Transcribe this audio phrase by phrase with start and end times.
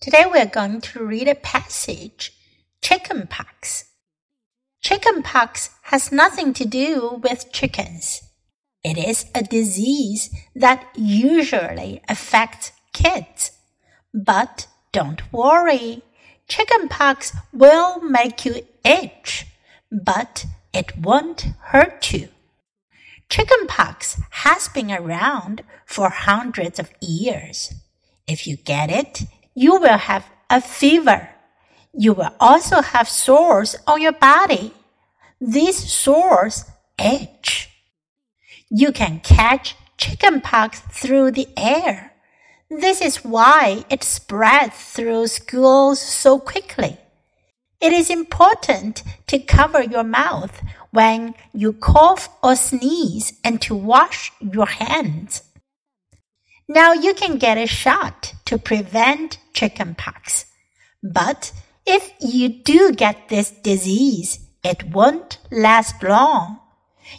[0.00, 2.32] Today we're going to read a passage
[2.82, 3.86] Chickenpox.
[4.82, 8.20] Chickenpox has nothing to do with chickens.
[8.84, 13.52] It is a disease that usually affects kids.
[14.12, 16.02] But don't worry,
[16.48, 19.46] chickenpox will make you itch,
[19.90, 22.28] but it won't hurt you.
[23.30, 27.72] Chickenpox has been around for hundreds of years.
[28.26, 29.22] If you get it,
[29.54, 31.28] you will have a fever.
[31.92, 34.74] You will also have sores on your body.
[35.40, 36.64] These sores
[36.98, 37.70] itch.
[38.68, 42.12] You can catch chickenpox through the air.
[42.68, 46.98] This is why it spreads through schools so quickly.
[47.80, 54.32] It is important to cover your mouth when you cough or sneeze and to wash
[54.40, 55.42] your hands.
[56.68, 60.45] Now you can get a shot to prevent chickenpox.
[61.01, 61.51] But
[61.85, 66.59] if you do get this disease, it won't last long.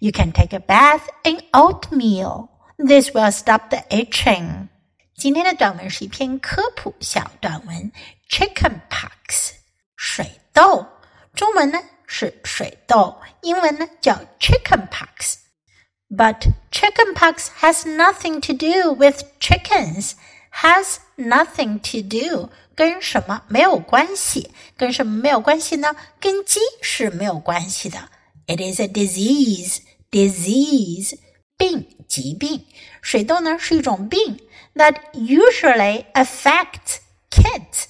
[0.00, 2.50] You can take a bath in oatmeal.
[2.78, 4.68] This will stop the itching.
[5.16, 7.92] 今天的短文是一篇科普小短文，
[8.28, 9.52] chickenpox，
[9.96, 10.86] 水痘。
[11.34, 20.12] 中文呢是水痘，英文呢叫 chickenpox。But chickenpox has nothing to do with chickens.
[20.52, 24.50] Has nothing to do 跟什么没有关系？
[24.76, 25.94] 跟什么没有关系呢？
[26.18, 28.08] 跟鸡是没有关系的。
[28.46, 29.80] It is a disease.
[30.10, 31.18] Disease
[31.58, 32.64] 病疾病。
[33.02, 34.38] 水痘呢是一种病，
[34.74, 36.98] that usually affects
[37.30, 37.84] kids。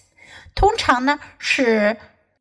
[0.55, 1.97] 通常呢是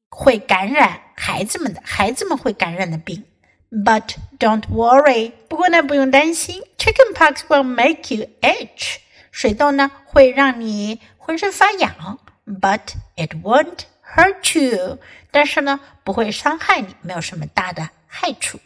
[0.10, 3.26] 会感染孩子们的，孩子们会感染的病。
[3.70, 8.98] But don't worry，不过呢不用担心，chickenpox will make you itch。
[9.32, 13.80] 水痘呢会让你浑身发痒，but it won't
[14.16, 15.00] hurt you。
[15.32, 18.60] 但是呢不会伤害你，没有什么大的害处。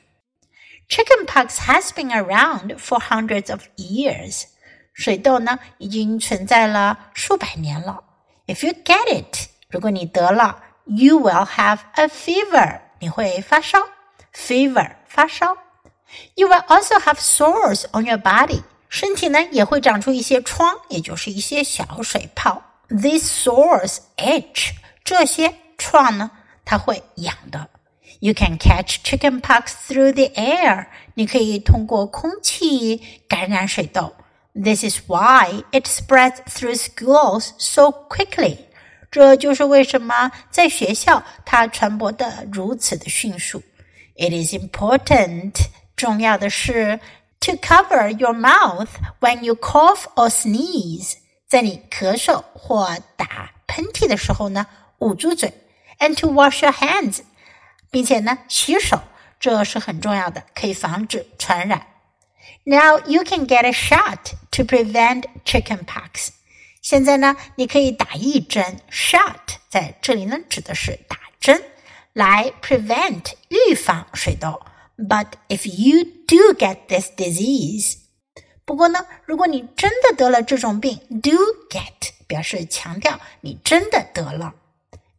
[0.88, 4.44] Chickenpox has been around for hundreds of years。
[4.94, 8.04] 水痘呢已经存在了数百年了。
[8.48, 13.80] If you get it，如果你得了，you will have a fever，你会发烧。
[14.34, 15.58] fever 发烧。
[16.36, 18.64] You will also have sores on your body，
[18.94, 22.62] 身体呢也会长出一些疮，也就是一些小水泡。
[22.90, 24.72] These sores itch，
[25.04, 26.32] 这些创呢
[26.66, 27.70] 它会痒的。
[28.20, 34.14] You can catch chickenpox through the air，你可以通过空气感染水痘。
[34.54, 38.58] This is why it spreads through schools so quickly。
[39.12, 43.62] 这就是为什么在学校它传播的如此的迅速。
[44.20, 45.54] it is important.
[45.96, 47.00] 重要的是
[47.42, 51.16] to cover your mouth when you cough or sneeze.
[51.48, 54.68] 在你咳嗽或打喷嚏的时候呢，
[55.00, 55.54] 捂住嘴，
[56.00, 57.22] and to wash your hands，
[57.90, 59.02] 并且呢洗手，
[59.40, 61.88] 这是很重要的，可以防止传染。
[62.64, 66.30] Now you can get a shot to prevent chickenpox。
[66.82, 71.64] 现在呢，你可以打一针 shot，在这里呢指的是打针。
[72.14, 74.62] 来 prevent 预防水痘。
[74.98, 77.96] But if you do get this disease，
[78.66, 81.38] 不过呢，如果你真的得了这种病，do
[81.70, 84.54] get 表示强调你真的得了。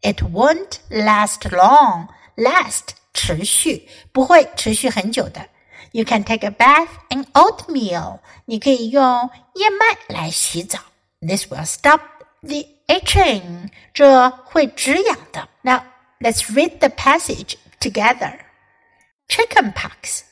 [0.03, 2.09] It won't last long.
[2.37, 5.49] Last 持续不会持续很久的。
[5.93, 8.21] You can take a bath in oatmeal.
[8.45, 10.79] 你可以用燕麦来洗澡。
[11.21, 12.01] This will stop
[12.43, 13.71] the itching.
[13.93, 15.49] 这会止痒的。
[15.63, 15.83] Now
[16.23, 18.41] Let's read the passage together.
[19.28, 20.24] Chickenpox.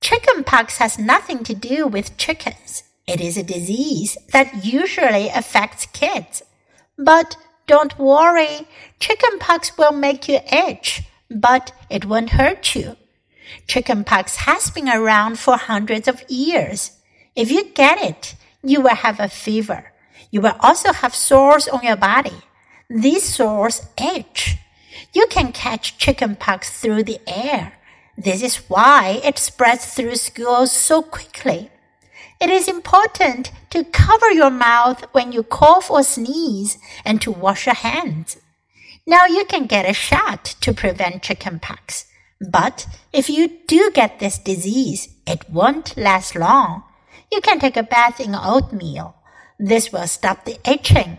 [0.00, 2.84] Chickenpox has nothing to do with chickens.
[3.06, 6.42] It is a disease that usually affects kids.
[6.96, 8.66] But don't worry,
[9.00, 12.96] chickenpox will make you itch, but it won't hurt you.
[13.66, 16.92] Chickenpox has been around for hundreds of years.
[17.34, 19.92] If you get it, you will have a fever.
[20.30, 22.42] You will also have sores on your body.
[22.90, 24.56] These sores itch.
[25.14, 27.77] You can catch chickenpox through the air.
[28.18, 31.70] This is why it spreads through schools so quickly.
[32.40, 37.66] It is important to cover your mouth when you cough or sneeze and to wash
[37.66, 38.36] your hands.
[39.06, 42.06] Now you can get a shot to prevent chickenpox.
[42.40, 46.82] But if you do get this disease, it won't last long.
[47.30, 49.14] You can take a bath in oatmeal.
[49.60, 51.18] This will stop the itching.